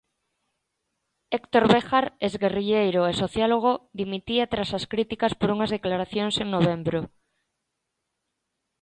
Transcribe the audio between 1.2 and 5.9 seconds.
Héctor Béjar, exguerrilleiro e sociólogo, dimitía tras as críticas por unhas